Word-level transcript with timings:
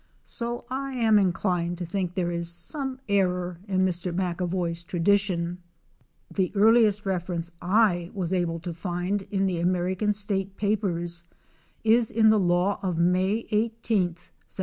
So 0.23 0.65
I 0.71 0.93
am 0.93 1.19
inclined 1.19 1.77
to 1.77 1.85
think 1.85 2.15
there 2.15 2.31
is 2.31 2.49
some 2.49 2.99
error 3.07 3.59
in 3.67 3.81
Mr. 3.85 4.11
MoAvoy 4.11 4.75
's 4.75 4.81
tradition. 4.81 5.59
The 6.33 6.51
earliest 6.55 7.05
reference 7.05 7.51
I 7.61 8.09
was 8.15 8.33
able 8.33 8.59
to 8.61 8.73
find 8.73 9.21
in 9.29 9.45
the 9.45 9.59
American 9.59 10.11
State 10.13 10.57
papers 10.57 11.23
is 11.83 12.09
in 12.09 12.29
the 12.29 12.39
law 12.39 12.79
of 12.81 12.97
May 12.97 13.43
18th, 13.51 14.31
1796. 14.47 14.59